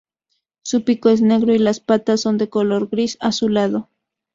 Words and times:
Su 0.63 0.83
pico 0.83 1.09
es 1.09 1.21
negro 1.21 1.53
y 1.53 1.59
las 1.59 1.79
patas 1.79 2.21
son 2.21 2.39
de 2.39 2.49
color 2.49 2.89
gris 2.89 3.19
azulado. 3.19 3.87